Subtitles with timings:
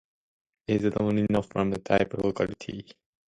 [0.65, 2.89] It is only known from the type locality.